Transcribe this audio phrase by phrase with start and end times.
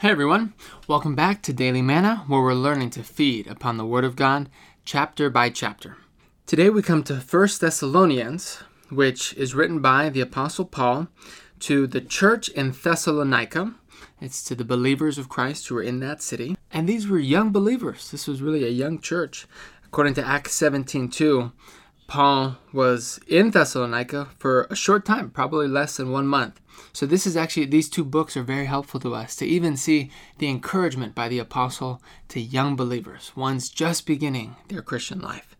[0.00, 0.54] Hey everyone,
[0.88, 4.48] welcome back to Daily Manna, where we're learning to feed upon the Word of God
[4.82, 5.98] chapter by chapter.
[6.46, 11.08] Today we come to 1 Thessalonians, which is written by the Apostle Paul
[11.58, 13.74] to the church in Thessalonica.
[14.22, 16.56] It's to the believers of Christ who were in that city.
[16.72, 18.10] And these were young believers.
[18.10, 19.46] This was really a young church.
[19.84, 21.52] According to Acts 17 2,
[22.10, 26.60] Paul was in Thessalonica for a short time, probably less than one month.
[26.92, 30.10] So, this is actually, these two books are very helpful to us to even see
[30.38, 35.54] the encouragement by the apostle to young believers, ones just beginning their Christian life.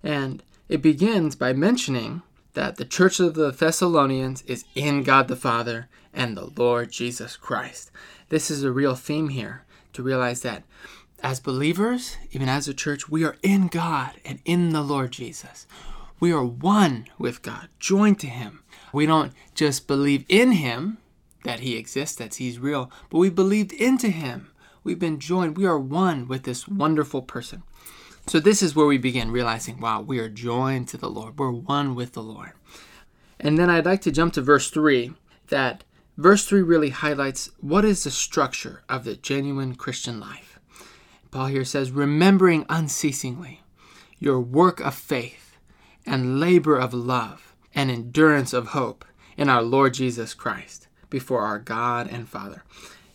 [0.00, 2.22] And it begins by mentioning
[2.54, 7.36] that the church of the Thessalonians is in God the Father and the Lord Jesus
[7.36, 7.90] Christ.
[8.28, 10.62] This is a real theme here to realize that
[11.22, 15.66] as believers, even as a church, we are in God and in the Lord Jesus.
[16.20, 18.62] We are one with God, joined to Him.
[18.92, 20.98] We don't just believe in Him,
[21.44, 24.50] that He exists, that He's real, but we believed into Him.
[24.84, 25.56] We've been joined.
[25.56, 27.62] We are one with this wonderful person.
[28.26, 31.38] So, this is where we begin realizing wow, we are joined to the Lord.
[31.38, 32.52] We're one with the Lord.
[33.40, 35.14] And then I'd like to jump to verse 3
[35.48, 35.84] that
[36.16, 40.57] verse 3 really highlights what is the structure of the genuine Christian life.
[41.30, 43.62] Paul here says, remembering unceasingly
[44.18, 45.56] your work of faith
[46.06, 49.04] and labor of love and endurance of hope
[49.36, 52.64] in our Lord Jesus Christ before our God and Father.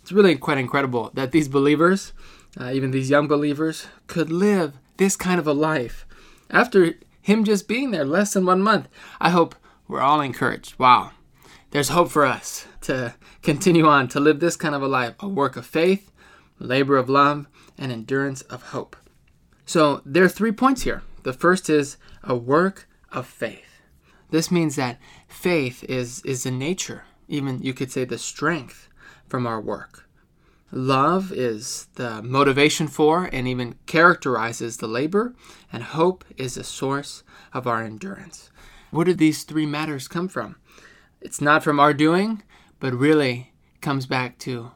[0.00, 2.12] It's really quite incredible that these believers,
[2.60, 6.06] uh, even these young believers, could live this kind of a life
[6.50, 8.88] after him just being there less than one month.
[9.20, 9.54] I hope
[9.88, 10.78] we're all encouraged.
[10.78, 11.12] Wow,
[11.70, 15.28] there's hope for us to continue on to live this kind of a life a
[15.28, 16.10] work of faith,
[16.58, 17.46] labor of love,
[17.78, 18.96] and endurance of hope.
[19.66, 21.02] So there are three points here.
[21.22, 23.80] The first is a work of faith.
[24.30, 28.88] This means that faith is, is the nature, even you could say the strength
[29.26, 30.08] from our work.
[30.70, 35.34] Love is the motivation for and even characterizes the labor,
[35.70, 38.50] and hope is the source of our endurance.
[38.90, 40.56] Where do these three matters come from?
[41.20, 42.42] It's not from our doing,
[42.80, 43.52] but really
[43.82, 44.72] comes back to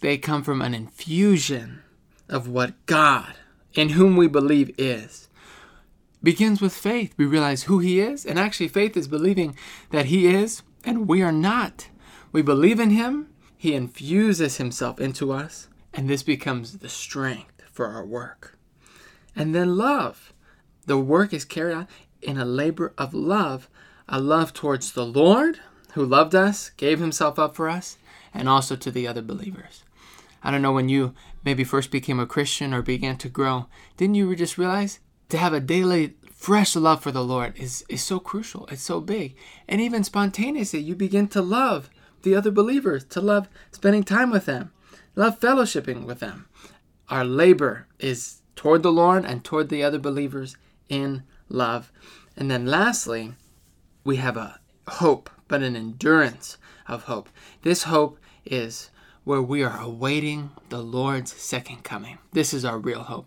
[0.00, 1.82] they come from an infusion
[2.28, 3.34] of what God,
[3.74, 5.28] in whom we believe, is
[6.22, 7.14] begins with faith.
[7.16, 9.56] We realize who He is, and actually, faith is believing
[9.90, 11.88] that He is and we are not.
[12.32, 17.86] We believe in Him, He infuses Himself into us, and this becomes the strength for
[17.86, 18.58] our work.
[19.34, 20.32] And then love.
[20.86, 21.86] The work is carried out
[22.22, 23.68] in a labor of love,
[24.08, 25.60] a love towards the Lord
[25.92, 27.98] who loved us, gave Himself up for us,
[28.32, 29.84] and also to the other believers.
[30.42, 33.66] I don't know when you maybe first became a Christian or began to grow,
[33.96, 38.02] didn't you just realize to have a daily fresh love for the Lord is, is
[38.02, 38.66] so crucial.
[38.70, 39.34] It's so big.
[39.68, 41.90] And even spontaneously, you begin to love
[42.22, 44.72] the other believers, to love spending time with them,
[45.16, 46.46] love fellowshipping with them.
[47.08, 50.56] Our labor is toward the Lord and toward the other believers
[50.88, 51.92] in love.
[52.36, 53.34] And then lastly,
[54.04, 56.56] we have a hope, but an endurance
[56.86, 57.28] of hope.
[57.62, 58.90] This hope is
[59.28, 62.16] where we are awaiting the Lord's second coming.
[62.32, 63.26] This is our real hope.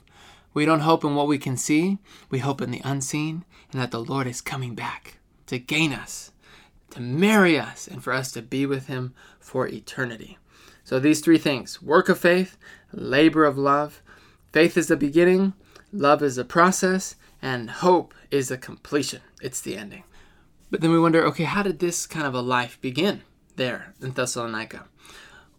[0.51, 1.99] We don't hope in what we can see,
[2.31, 6.31] we hope in the unseen, and that the Lord is coming back to gain us,
[6.89, 10.39] to marry us, and for us to be with Him for eternity.
[10.83, 12.57] So, these three things work of faith,
[12.91, 14.01] labor of love.
[14.51, 15.53] Faith is the beginning,
[15.93, 19.21] love is the process, and hope is the completion.
[19.39, 20.05] It's the ending.
[20.71, 23.21] But then we wonder okay, how did this kind of a life begin
[23.55, 24.87] there in Thessalonica?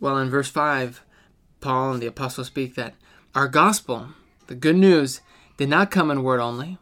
[0.02, 1.04] Well, in verse 5,
[1.60, 2.94] Paul and the apostle speak that
[3.36, 4.08] our gospel
[4.48, 5.20] the good news
[5.56, 6.78] did not come in word only,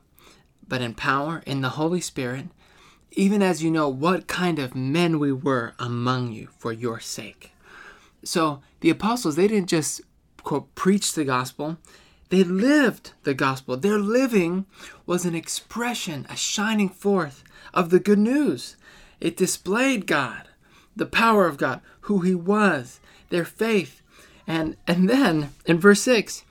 [0.67, 2.47] but in power, in the Holy Spirit,
[3.13, 7.53] even as you know what kind of men we were among you for your sake.
[8.25, 10.01] So the apostles, they didn't just
[10.43, 11.77] quote preach the gospel,
[12.31, 13.77] they lived the gospel.
[13.77, 14.65] Their living
[15.05, 17.45] was an expression, a shining forth
[17.75, 18.77] of the good news.
[19.21, 20.49] It displayed God,
[21.01, 23.01] the power of God, who He was,
[23.31, 24.03] their faith.
[24.47, 26.45] And, and then in verse 6,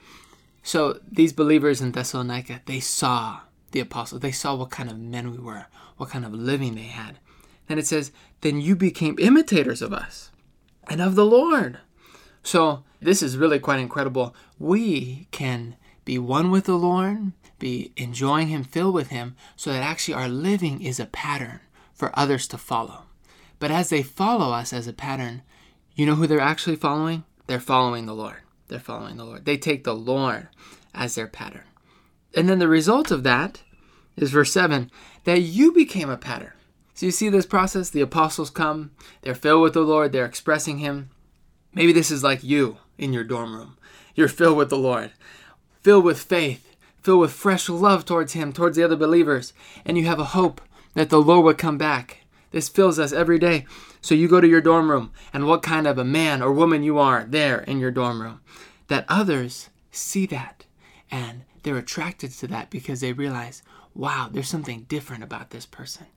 [0.64, 3.42] so these believers in Thessalonica, they saw
[3.72, 4.22] the apostles.
[4.22, 5.68] They saw what kind of men we were,
[5.98, 7.20] what kind of living they had.
[7.68, 8.12] Then it says,
[8.42, 10.32] Then you became imitators of us
[10.90, 11.78] and of the Lord.
[12.42, 14.36] So this is really quite incredible.
[14.58, 15.76] We can
[16.06, 20.28] be one with the Lord, be enjoying Him, filled with Him, so that actually our
[20.28, 21.60] living is a pattern
[21.94, 23.04] for others to follow.
[23.60, 25.44] But as they follow us as a pattern,
[25.96, 27.26] you know who they're actually following?
[27.48, 28.38] They're following the Lord.
[28.68, 29.46] They're following the Lord.
[29.46, 30.48] They take the Lord
[30.94, 31.64] as their pattern.
[32.36, 33.64] And then the result of that
[34.16, 34.90] is verse 7
[35.24, 36.54] that you became a pattern.
[36.94, 37.90] So you see this process?
[37.90, 38.92] The apostles come,
[39.22, 41.10] they're filled with the Lord, they're expressing Him.
[41.74, 43.78] Maybe this is like you in your dorm room.
[44.16, 45.12] You're filled with the Lord,
[45.82, 49.54] filled with faith, filled with fresh love towards Him, towards the other believers,
[49.86, 50.62] and you have a hope
[50.94, 52.19] that the Lord would come back.
[52.52, 53.66] This fills us every day.
[54.02, 56.84] So you go to your dorm room, and what kind of a man or woman
[56.84, 58.42] you are there in your dorm room.
[58.88, 60.66] That others see that,
[61.12, 63.62] and they're attracted to that because they realize,
[63.94, 66.08] wow, there's something different about this person.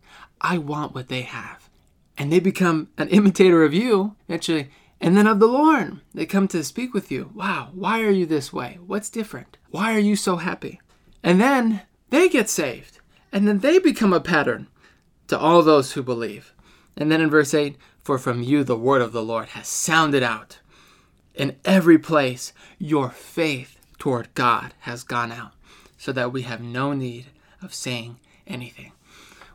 [0.41, 1.69] I want what they have.
[2.17, 4.71] And they become an imitator of you, actually,
[5.01, 6.01] and then of the Lord.
[6.15, 7.31] They come to speak with you.
[7.35, 8.79] Wow, why are you this way?
[8.87, 9.57] What's different?
[9.71, 10.81] Why are you so happy?
[11.23, 12.99] And then they get saved.
[13.33, 14.69] And then they become a pattern
[15.33, 16.53] to all those who believe.
[16.95, 20.23] And then in verse 8, for from you the word of the Lord has sounded
[20.23, 20.59] out.
[21.35, 25.53] In every place, your faith toward God has gone out,
[25.97, 27.29] so that we have no need
[27.63, 28.93] of saying anything.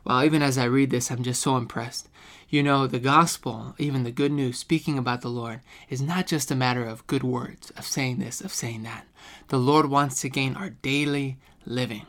[0.02, 2.08] Well, even as I read this, I'm just so impressed.
[2.48, 6.50] You know, the gospel, even the good news, speaking about the Lord, is not just
[6.50, 9.06] a matter of good words, of saying this, of saying that.
[9.46, 12.06] The Lord wants to gain our daily living.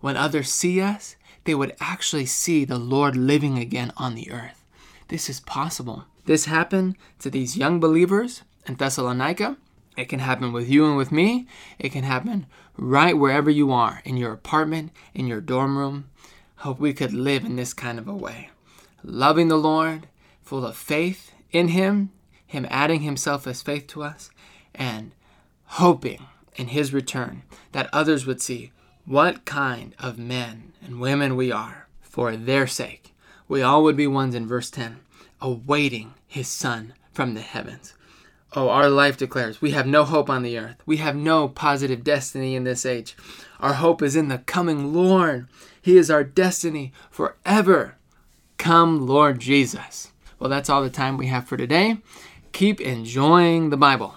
[0.00, 1.16] When others see us,
[1.50, 4.64] they would actually see the Lord living again on the earth.
[5.08, 6.04] This is possible.
[6.24, 9.56] This happened to these young believers in Thessalonica.
[9.96, 11.48] It can happen with you and with me.
[11.76, 16.08] It can happen right wherever you are in your apartment, in your dorm room.
[16.58, 18.50] Hope we could live in this kind of a way
[19.02, 20.06] loving the Lord,
[20.44, 22.10] full of faith in Him,
[22.46, 24.30] Him adding Himself as faith to us,
[24.72, 25.10] and
[25.64, 27.42] hoping in His return
[27.72, 28.70] that others would see
[29.04, 33.14] what kind of men and women we are for their sake.
[33.48, 35.00] We all would be ones in verse 10,
[35.40, 37.94] awaiting His Son from the heavens.
[38.52, 40.76] Oh, our life declares we have no hope on the earth.
[40.84, 43.16] We have no positive destiny in this age.
[43.60, 45.46] Our hope is in the coming Lord.
[45.80, 47.96] He is our destiny forever.
[48.58, 50.10] Come, Lord Jesus.
[50.38, 51.98] Well, that's all the time we have for today.
[52.52, 54.16] Keep enjoying the Bible.